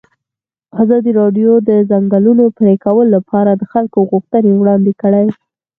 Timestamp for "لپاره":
3.15-3.51